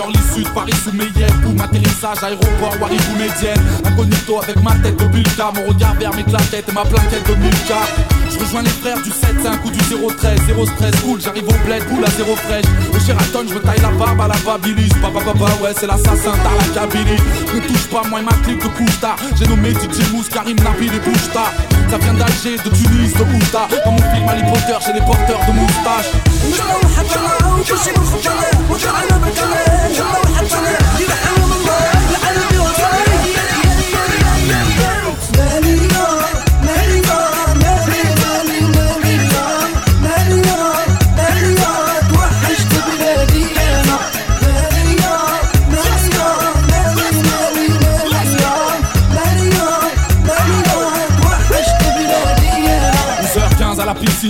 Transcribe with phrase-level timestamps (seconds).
[0.00, 1.06] en l'issue de Paris sous mes
[1.42, 6.24] Boum atterrissage aéroport Waribou médienne Incognito avec ma tête de Bulka Mon regard vers mes
[6.24, 10.40] claquettes et ma plaquette de Milka Je rejoins les frères du 7-5 ou du 013
[10.46, 12.66] Zéro stress cool j'arrive au bled boule à zéro fraîche.
[12.94, 14.90] Au Sheraton je me taille la barbe à la babilis.
[15.00, 16.32] Papa papa ouais c'est l'assassin
[16.74, 20.28] t'as la Ne touche pas moi et ma clique de tard J'ai nommé DJ Mousse
[20.28, 21.52] Karim Nabil et Bouchta
[21.90, 23.68] Ça vient d'Alger, de Tunis, de Outa.
[23.84, 26.12] Dans mon film Harry Potter j'ai des porteurs de moustaches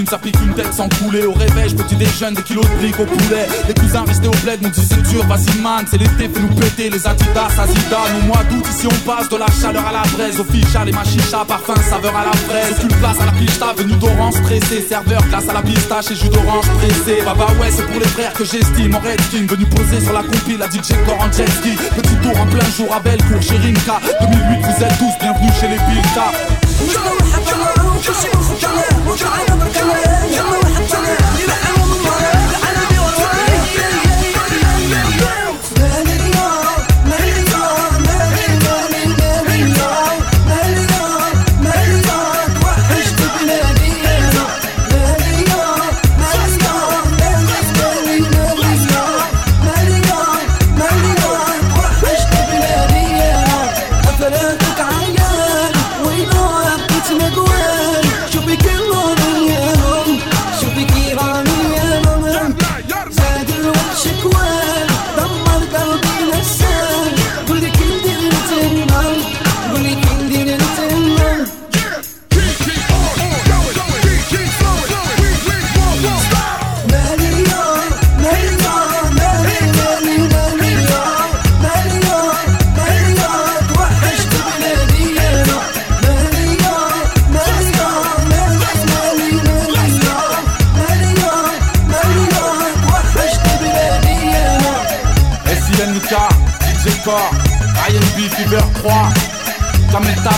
[0.06, 2.98] ça pique une tête sans couler Au réveil, je petit déjeune, des kilos de briques
[2.98, 6.28] au poulet Les cousins restés au bled nous disent c'est dur, vas-y man C'est l'été,
[6.32, 9.92] fais-nous péter les Adidas, Azida Au mois d'août, ici on passe de la chaleur à
[9.92, 13.32] la braise Au ficha, les machicha, parfum, saveur à la fraise Aucune place à la
[13.32, 17.48] pista, venu d'orange stressé Serveur, glace à la pistache et jus d'orange pressé Bah bah
[17.60, 20.66] ouais, c'est pour les frères que j'estime En Redskin, venu poser sur la compile La
[20.66, 24.84] DJ Core en jet Petit tour en plein jour à Bellecour, chez Rinka 2008, vous
[24.84, 26.26] êtes tous bienvenus chez les Pilka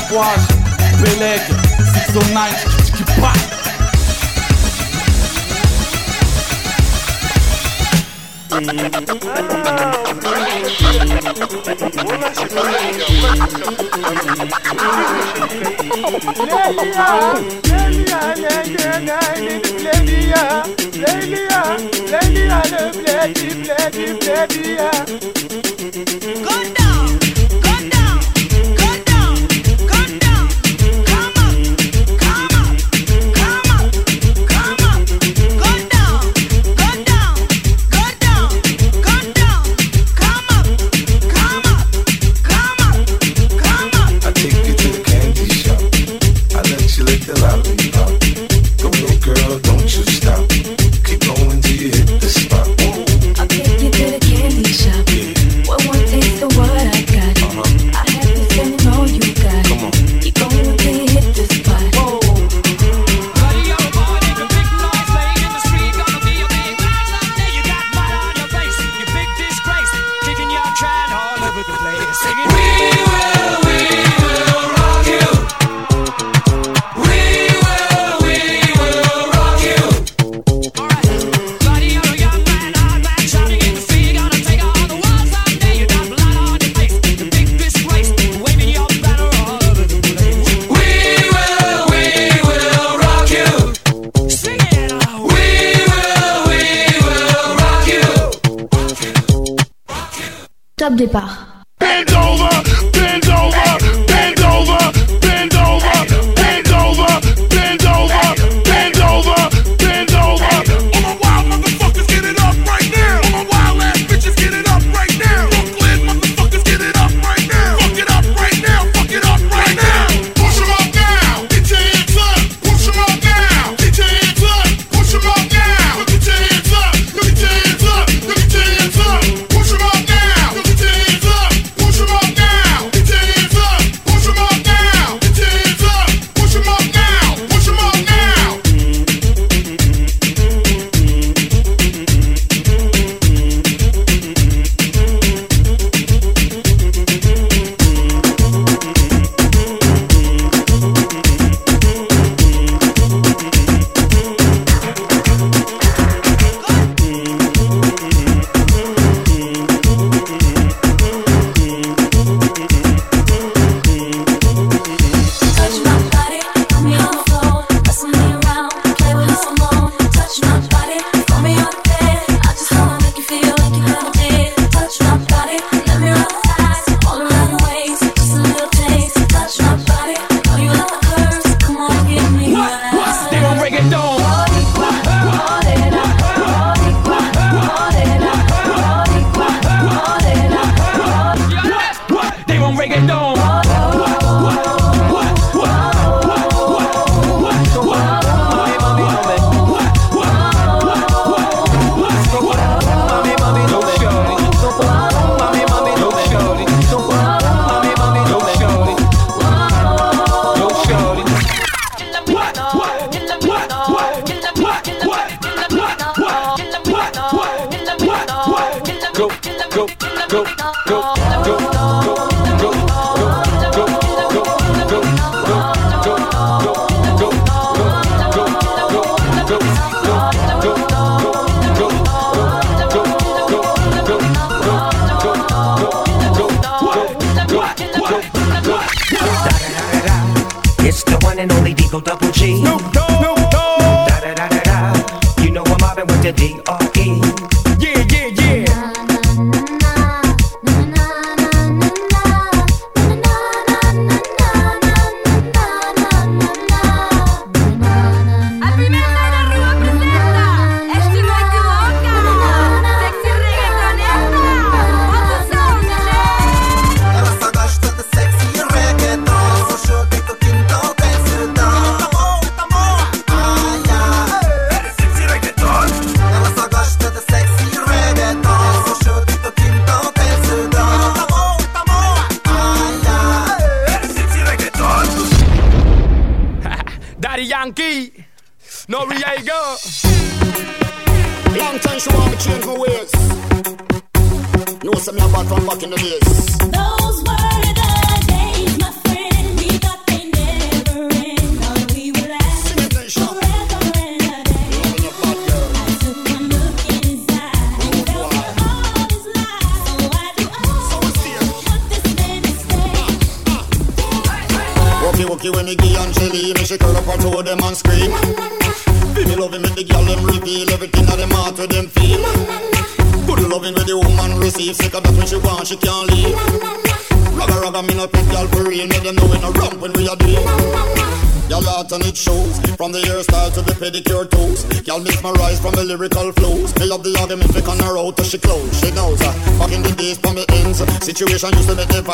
[0.09, 0.49] Kamel Tatouage,
[1.03, 1.41] Peleg,
[2.07, 3.37] 609, Tiki Pak.
[100.99, 101.48] départ.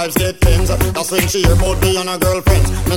[0.04, 0.68] vibes get tense.
[0.68, 2.93] That's when she hear about me and her girlfriends.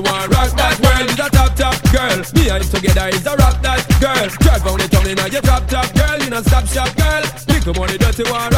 [0.00, 1.10] you want rock that world?
[1.10, 2.18] is a top top girl.
[2.34, 4.28] Me and him together is a rock that girl.
[4.40, 6.18] Drive on the town in a drop top girl.
[6.20, 7.22] You know stop shop girl.
[7.46, 8.49] Pick up on the dirty one.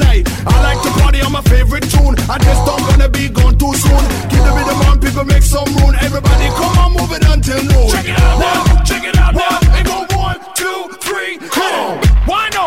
[0.00, 0.24] night.
[0.46, 2.16] I like to party on my favorite tune.
[2.28, 4.04] I just don't wanna be gone too soon.
[4.32, 5.94] Give the rhythm on, people make some room.
[6.00, 7.88] Everybody come on, move it until noon.
[7.92, 9.58] Check it out now, check it out now.
[9.76, 11.94] And go one, two, three, come on.
[12.26, 12.66] Why no?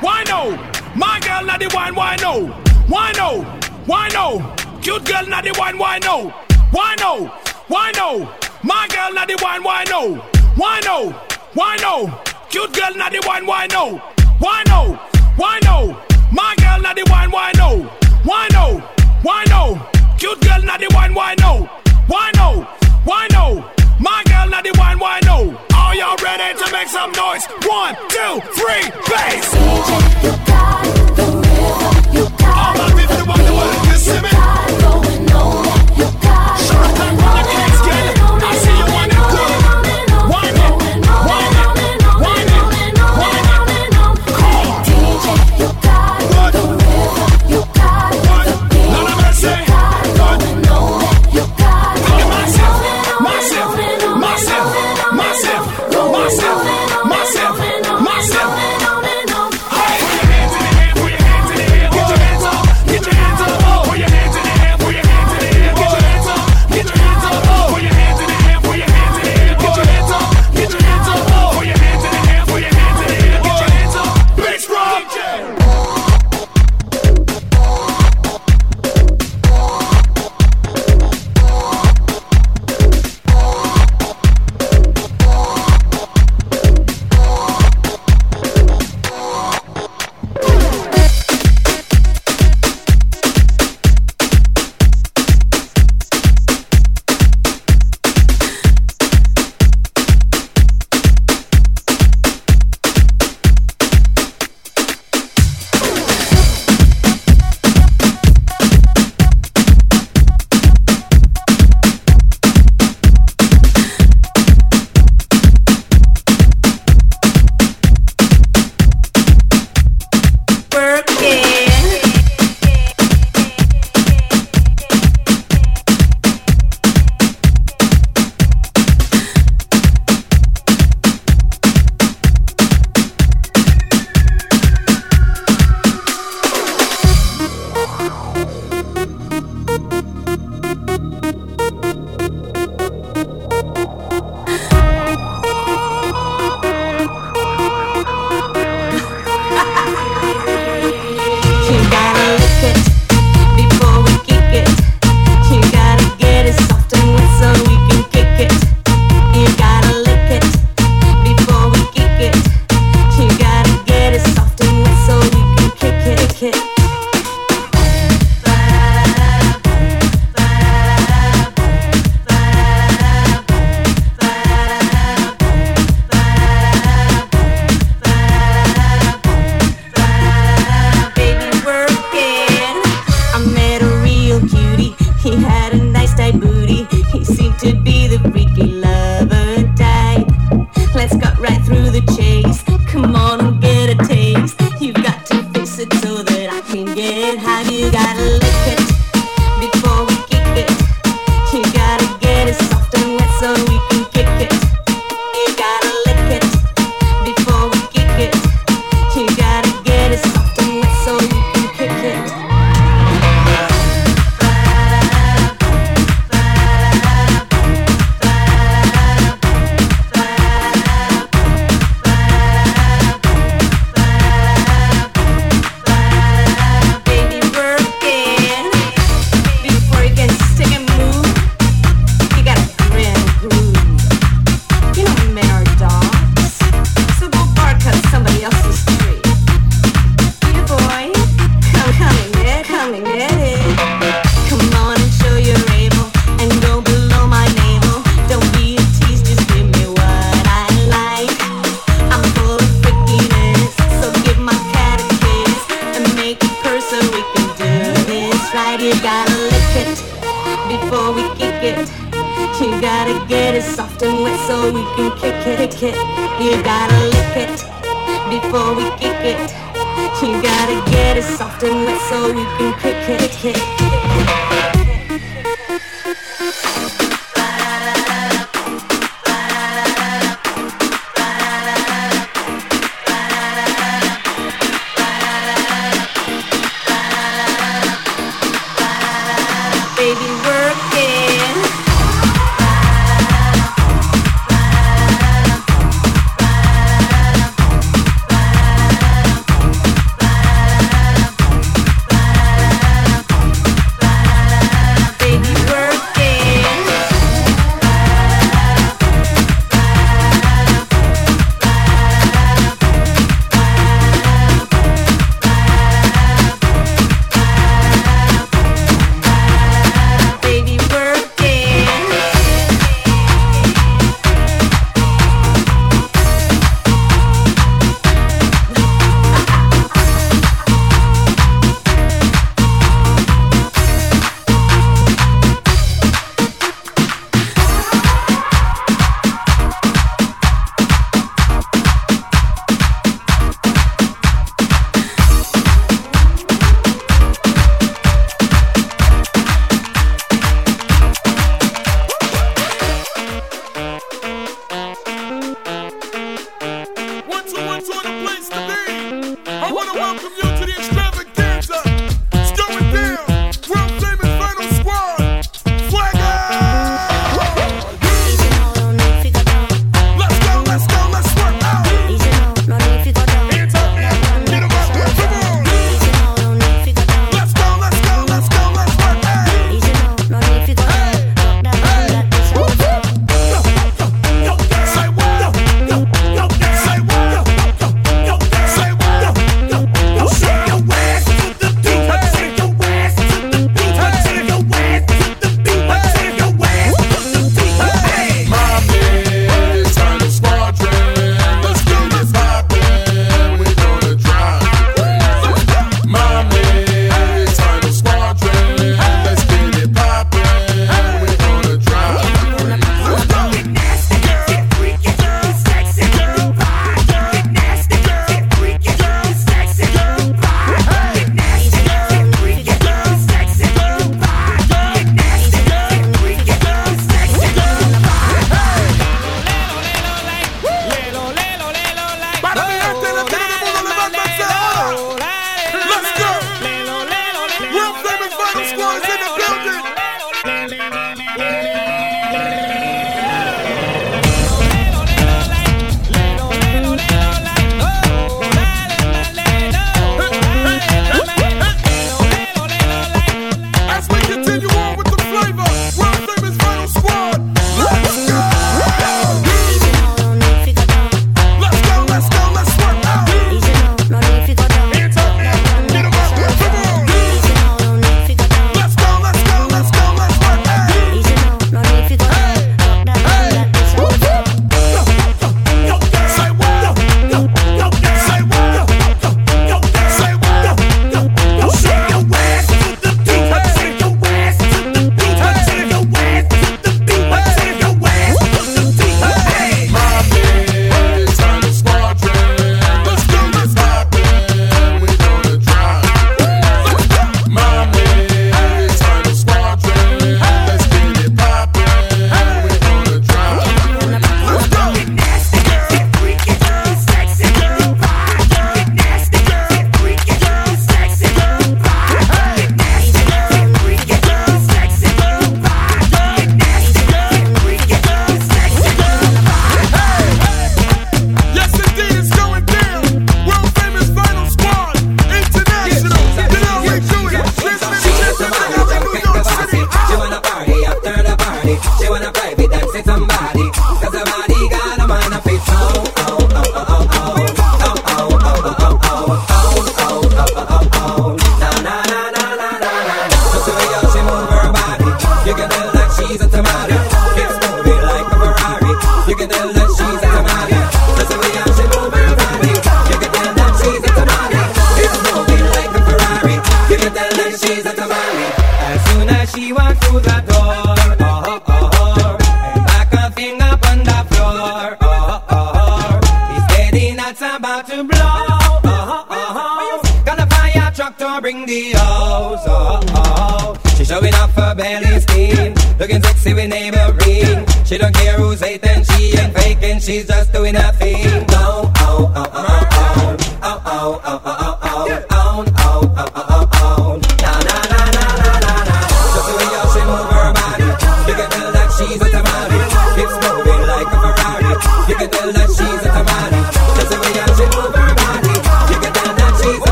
[0.00, 0.56] Why no?
[0.94, 2.46] My girl, not the wine, why no?
[2.88, 3.42] Why no?
[3.86, 4.54] Why no?
[4.82, 6.30] Cute girl, not the wine, why no?
[6.70, 7.26] Why no?
[7.68, 8.30] Why no?
[8.62, 10.16] My girl, not the wine, why no?
[10.56, 11.10] Why no?
[11.54, 12.20] Why no?
[12.50, 13.98] Cute girl, not the wine, why no?
[14.38, 14.94] Why no?
[15.36, 16.00] Why no?
[16.30, 17.84] My girl, not the wine, why no?
[18.24, 18.80] Why no?
[19.22, 19.80] Why no?
[20.18, 21.68] Cute girl, not the wine, why no?
[22.06, 22.66] Why no?
[23.04, 23.64] Why no?
[23.98, 25.58] My girl, not the wine, why no?
[25.74, 27.46] Are y'all ready to make some noise?
[27.66, 29.54] One, two, three, bass!
[29.54, 29.90] DJ,
[30.22, 34.37] you got the rhythm, you got All my people want to kiss me.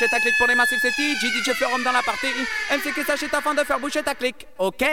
[0.00, 2.28] Bouger ta clique Pour les massifs c'est TG, DJ Florum dans la partie.
[2.70, 4.46] MC qui s'achète afin de faire bouger ta clique.
[4.58, 4.84] Ok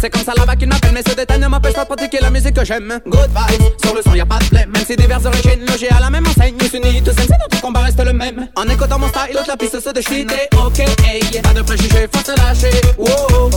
[0.00, 2.30] C'est comme ça là-bas qui m'appelle, mais ce détail ne m'empêche pas de pratiquer la
[2.30, 2.98] musique que j'aime.
[3.06, 4.70] Good vibes, sur le son y'a pas de blême.
[4.70, 7.80] Même si diverses origines logées à la même enseigne, tous unis, tous MC, notre combat
[7.80, 8.48] reste le même.
[8.56, 10.26] En écoutant mon style, l'autre la piste se déchire.
[10.64, 12.80] Ok, hey, pas de préjugés, faut se lâcher.
[12.98, 13.50] Wow,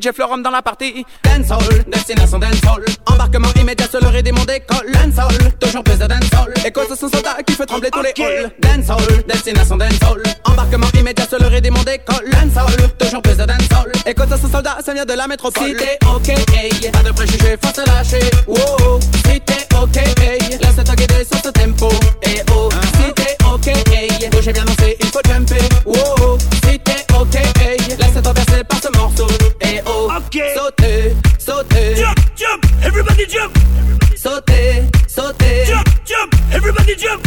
[0.00, 1.04] DJ Florum dans la partie.
[1.22, 2.84] Dancehall, destination dancehall.
[3.06, 6.54] Embarquement immédiat sur le rythme mon décolle Dancehall, toujours plus de dancehall.
[6.64, 8.50] Écoute ce soldat qui fait trembler tous les halls.
[8.60, 10.22] Dancehall, destination dancehall.
[10.44, 13.92] Embarquement immédiat sur le rythme mon décolle Dancehall, toujours plus de dancehall.
[14.06, 15.68] Écoute ce soldat, ça vient de la métropole.
[15.68, 18.30] Si t'es ok, hey, pas de préjugés, faut se lâcher.
[18.46, 19.00] Wow,
[30.42, 30.54] oh, Ok.
[30.54, 32.64] sauter, sauter Jump, jump.
[32.82, 33.56] Everybody jump.
[34.16, 36.34] Sauter, sauter Jump, jump.
[36.52, 37.26] Everybody jump.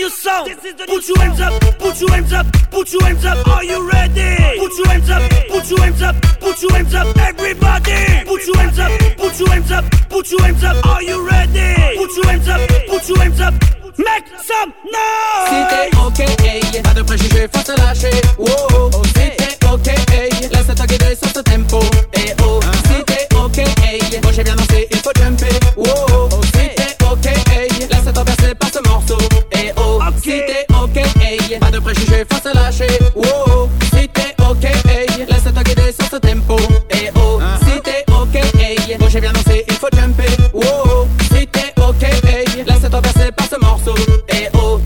[0.00, 1.04] This is the new song.
[1.04, 1.78] Put your hands up.
[1.78, 2.46] Put your hands up.
[2.70, 3.46] Put your hands up.
[3.48, 4.58] Are you ready?
[4.58, 5.30] Put your hands up.
[5.50, 6.16] Put your hands up.
[6.40, 7.16] Put your hands up.
[7.18, 8.24] Everybody.
[8.24, 8.90] Put your hands up.
[9.18, 9.84] Put your hands up.
[10.08, 10.86] Put your hands up.
[10.86, 11.98] Are you ready?
[11.98, 12.60] Put your hands up.
[12.88, 13.54] Put your hands up.
[13.98, 15.68] Make some Si noise.
[15.68, 18.20] t'es ok, hey, pas de préjugés, faut se lâcher.
[18.38, 19.39] Wow, si
[32.24, 32.86] fais face lâcher.
[33.14, 33.68] Wow, oh.
[33.94, 36.56] si t'es ok, hey, laisse-toi guider sur ce tempo.
[36.90, 37.64] Hey oh, uh -huh.
[37.64, 40.28] si t'es ok, hey, bon j'ai bien lancé, il faut jumper.
[40.52, 43.94] Wow, oh, si t'es ok, hey, laisse-toi passer par ce morceau.
[44.28, 44.80] Hey oh,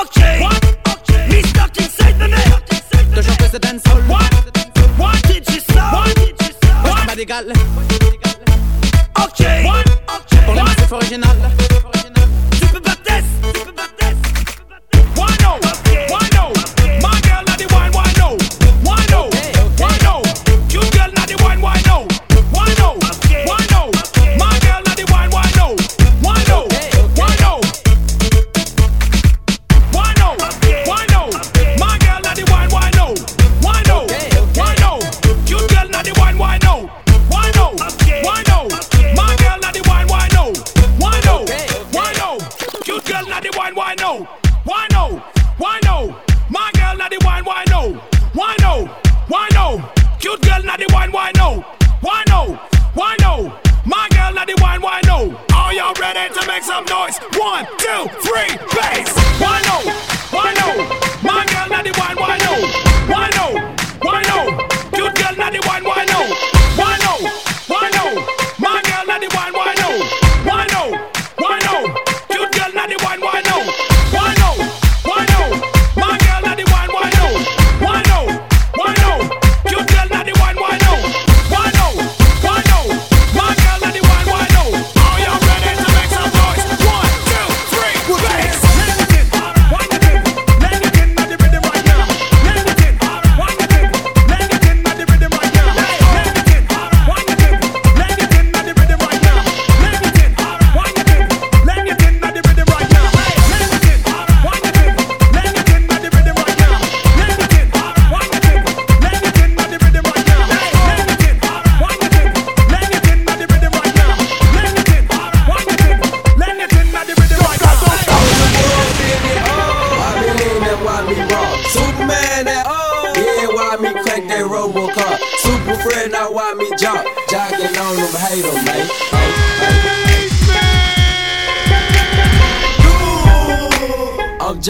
[0.00, 0.62] ok, what?
[0.92, 1.28] okay.
[1.28, 3.14] me stuck inside the net.
[3.14, 4.02] Toujours que c'est dancehall.
[4.08, 4.30] What?
[4.98, 5.90] What did you say?
[5.92, 6.14] What?
[6.16, 6.72] Did you say?
[6.82, 8.00] Moi, je
[9.22, 9.86] Ok, what?
[10.16, 10.44] okay.
[10.44, 11.59] pour la musique originale.
[44.92, 45.22] no?
[45.58, 46.16] Why no?
[46.48, 47.92] My girl not wine, why no?
[48.34, 48.86] Why no?
[49.28, 49.82] Why no?
[50.18, 51.64] Cute girl not wine, why no?
[52.00, 52.58] Why no?
[52.94, 53.52] Why no?
[53.86, 55.36] My girl not wine, why no?
[55.54, 57.18] Are y'all ready to make some noise?
[57.38, 59.14] One, two, three, bass.
[59.40, 59.76] Why no?
[60.30, 60.68] Why no?
[61.22, 62.54] My girl not wine, why no?
[63.12, 63.46] Why no?
[64.02, 64.66] Why no?
[64.92, 65.84] Cute girl not wine,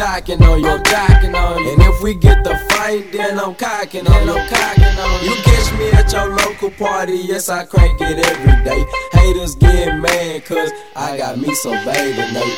[0.00, 1.58] jocking on, you're jocking on.
[1.58, 5.24] And if we get the fight, then I'm cocking on, I'm cocking on.
[5.24, 8.82] You catch me at your local party, yes, I crank it every day.
[9.12, 12.56] Haters get mad, cause I got me some baby tonight.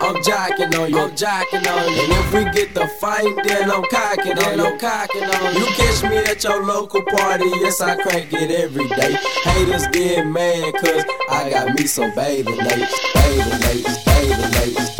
[0.00, 1.88] I'm jocking on, you, I'm jocking on.
[2.02, 5.54] And if we get the fight, then I'm cocking on, I'm cocking on.
[5.56, 9.16] You catch me at your local party, yes, I crank it every day.
[9.42, 14.97] Haters get mad, cause I got me some baby nights, baby nights, baby nights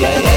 [0.00, 0.33] yeah, ay.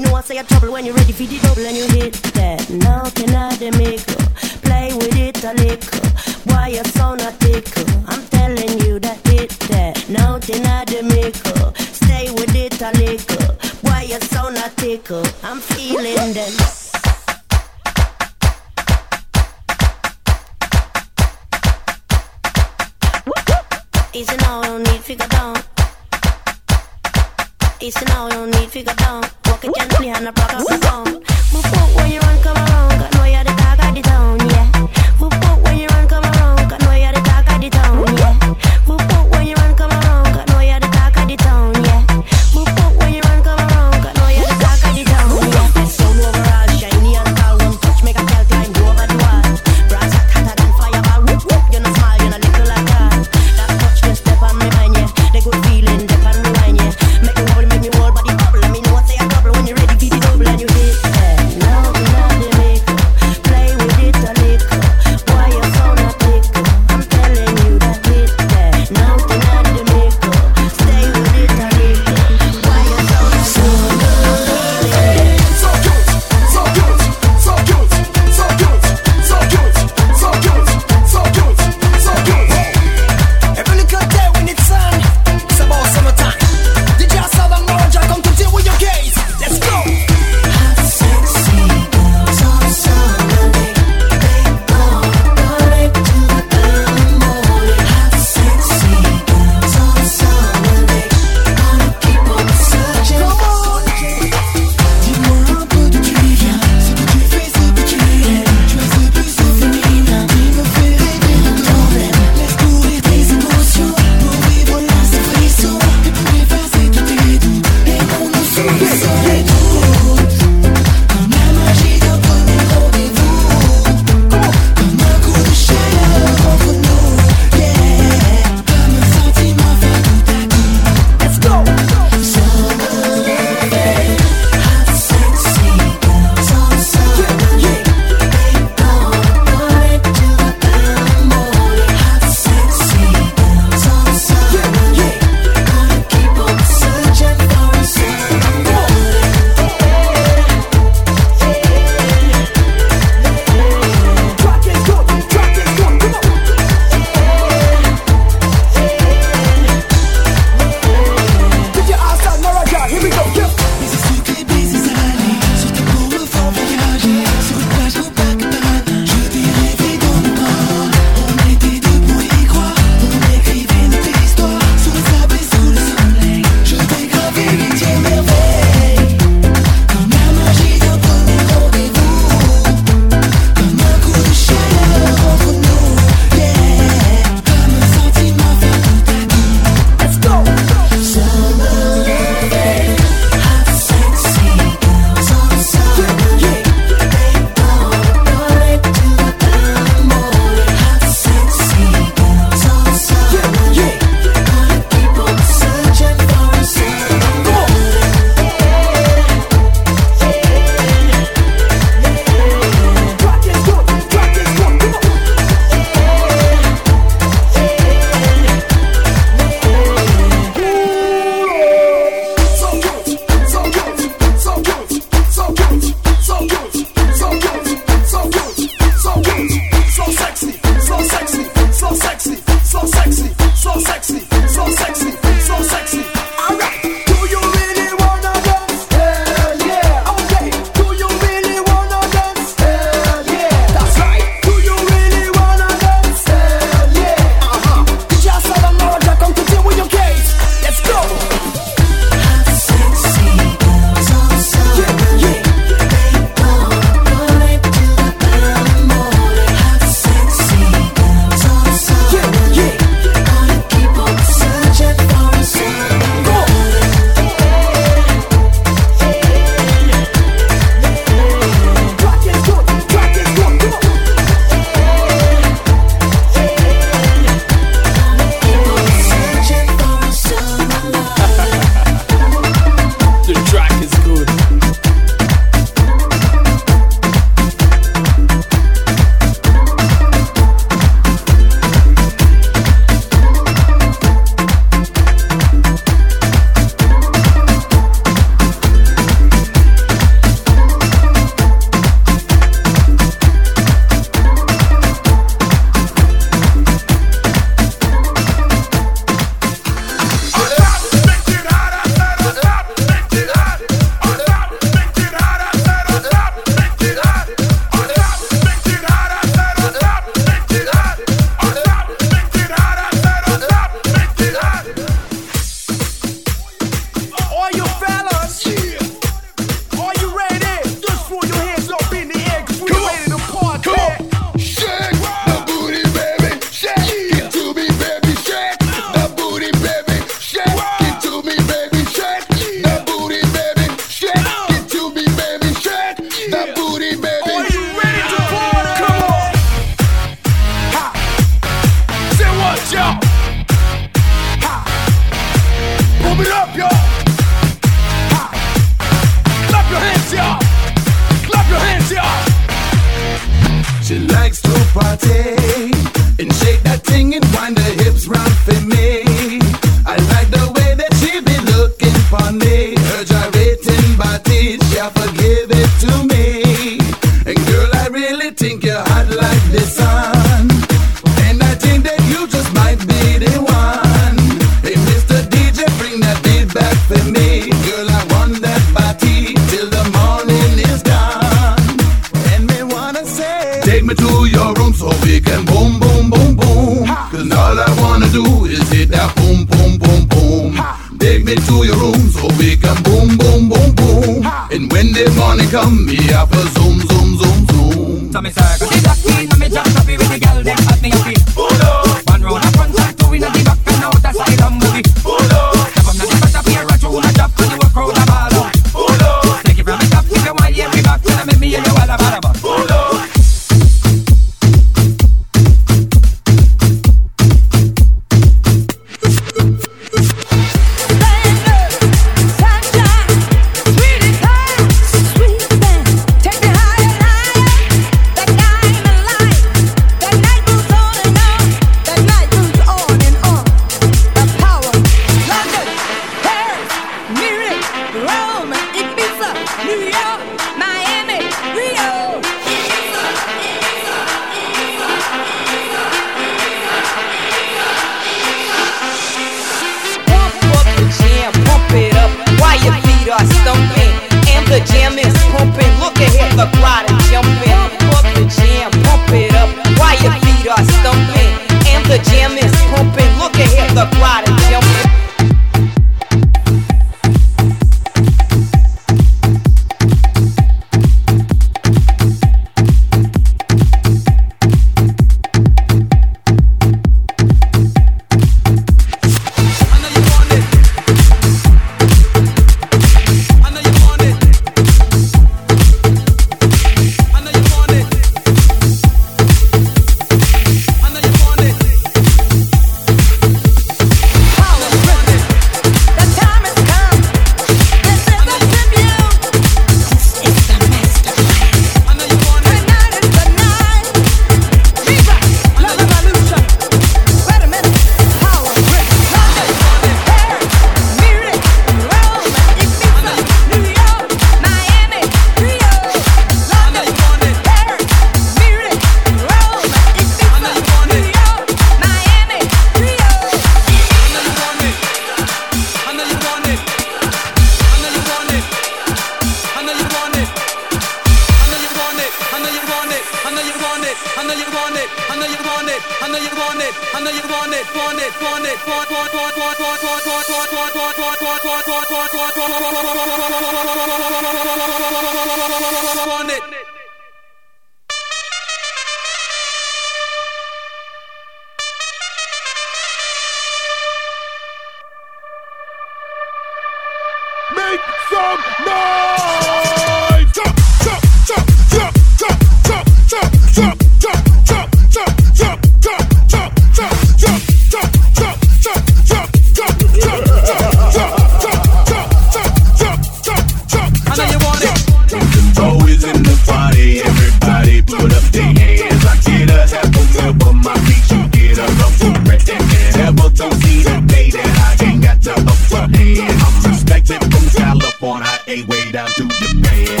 [586.03, 587.01] in the party.
[587.01, 589.05] Everybody put up their hands.
[589.05, 592.13] I get a apple feel, but my feet you get a ruffle.
[592.25, 596.37] Red that devil don't see the day that I ain't got the upper hand.
[596.41, 600.00] I'm respected from California, way down to Japan.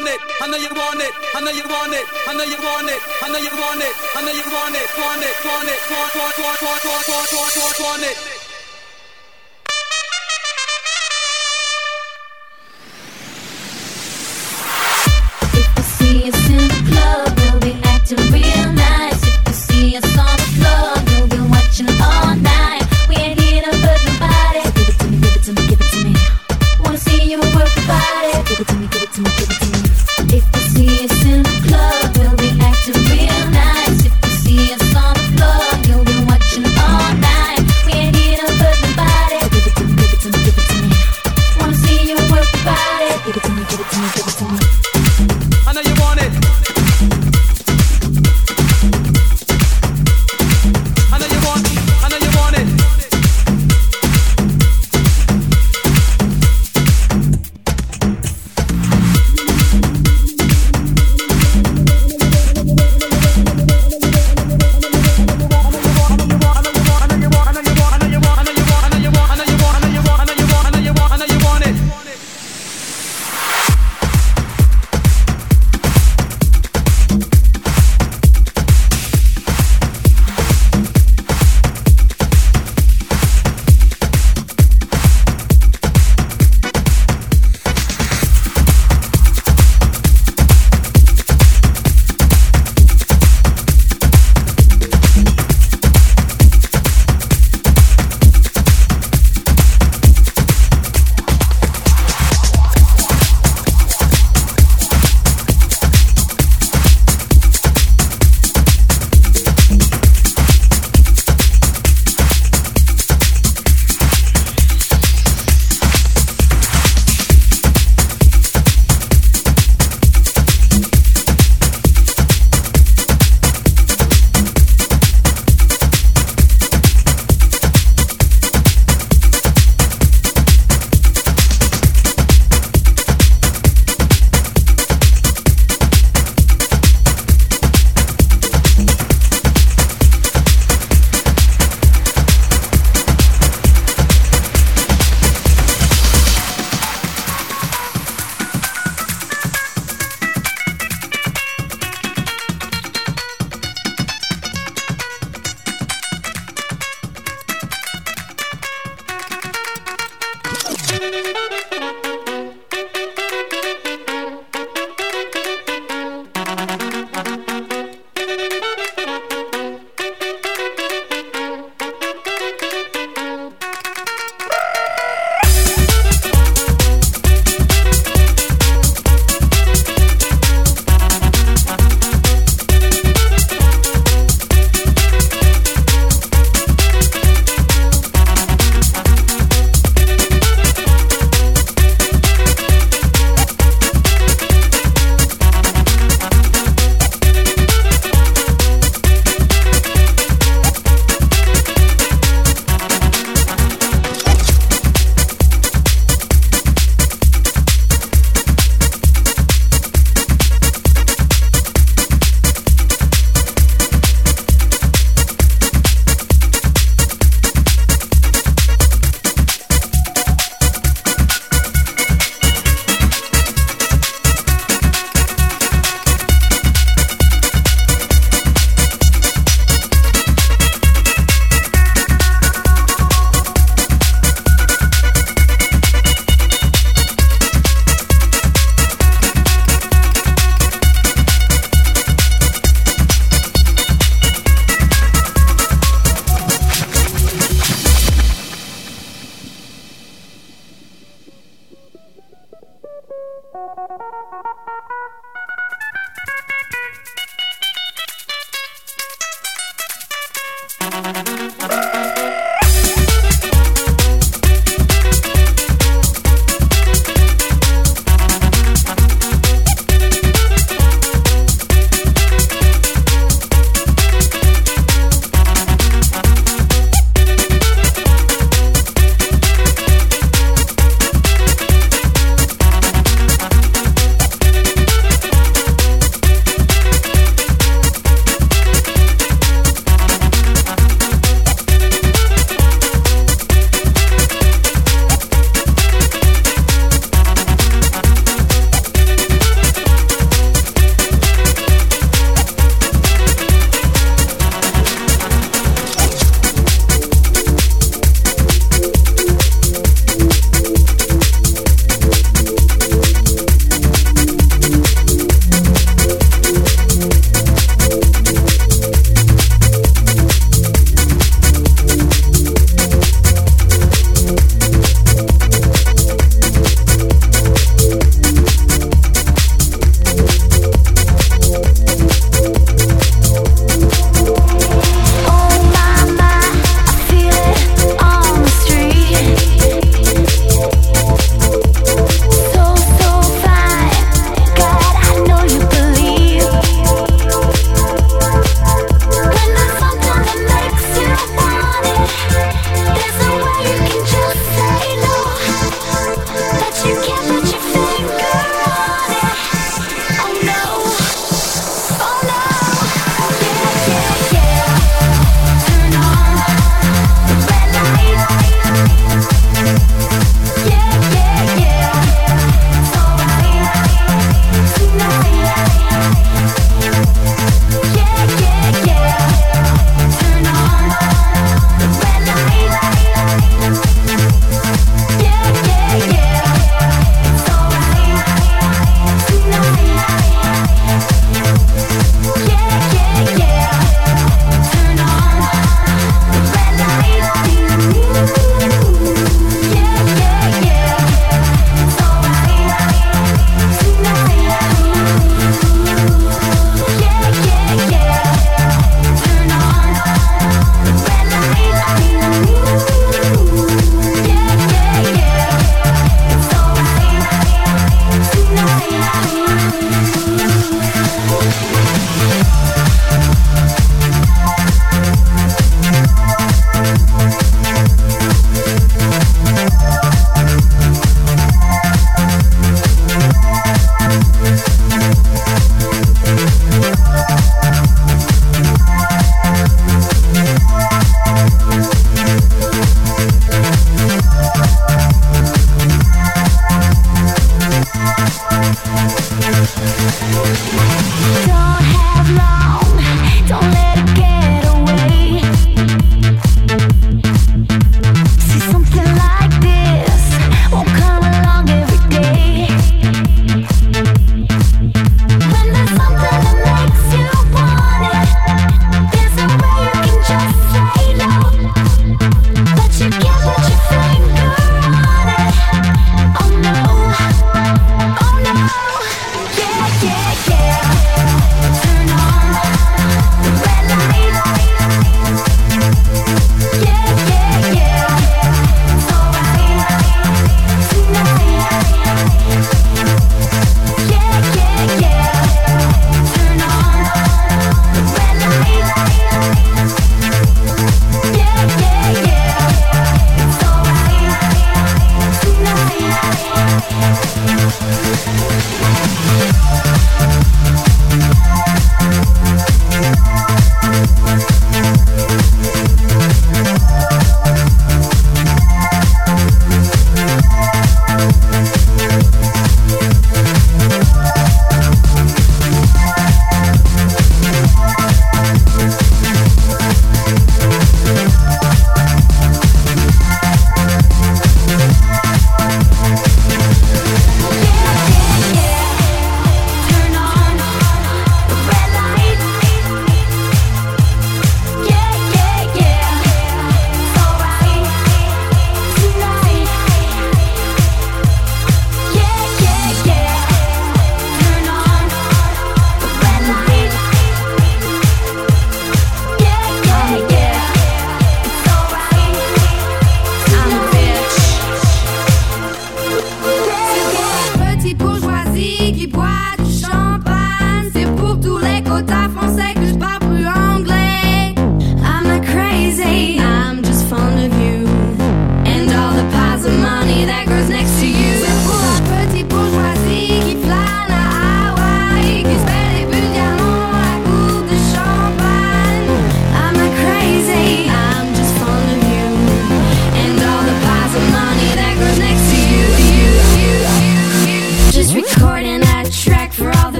[0.00, 2.56] want it, I know you want it, I know you want it, I know you
[2.56, 5.68] want it, I know you want it, I know you want it, want it, want
[5.68, 8.29] it, want it, want it, want it, want it, want it.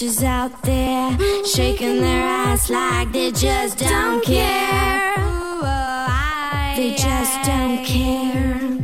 [0.00, 5.14] bitches out there shaking their ass like they just don't care.
[5.18, 8.78] Oh, they just don't care.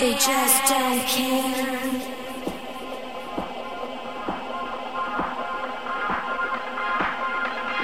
[0.00, 1.66] They just don't care.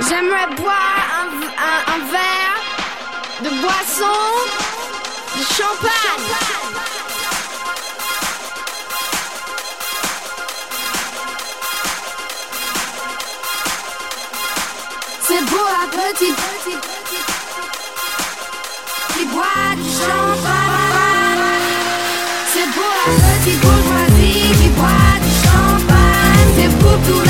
[0.09, 2.57] J'aimerais boire un, un, un verre
[3.43, 4.17] de boisson,
[5.37, 6.56] de champagne.
[15.39, 17.25] des bois petits, petits, petits,
[19.13, 21.43] qui boit du champagne.
[22.53, 26.49] C'est bois petits bourgeoisie qui boit du champagne.
[26.57, 27.26] C'est pour tout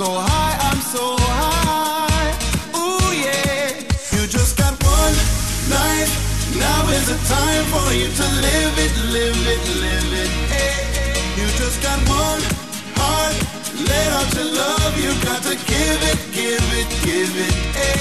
[0.00, 2.32] so high, I'm so high.
[2.72, 3.68] Ooh, yeah.
[4.16, 5.16] You just got one
[5.68, 6.12] life.
[6.56, 10.30] Now is the time for you to live it, live it, live it.
[10.48, 10.72] Hey,
[11.36, 12.40] you just got one
[12.96, 13.36] heart.
[13.76, 14.92] Let out your love.
[15.04, 17.54] You got to give it, give it, give it.
[17.76, 18.00] Hey,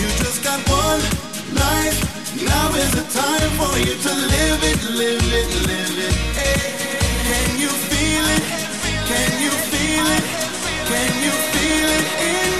[0.00, 1.04] you just got one
[1.52, 2.00] life.
[2.48, 6.16] Now is the time for you to live it, live it, live it.
[6.40, 6.64] Hey,
[7.28, 8.44] can you feel it?
[9.04, 10.35] Can you feel it?
[10.88, 12.55] Can you feel it in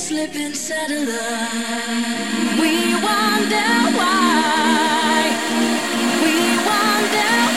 [0.00, 1.10] slipping satellite.
[2.58, 5.36] We wonder why.
[6.24, 6.36] We
[6.66, 7.49] wonder why.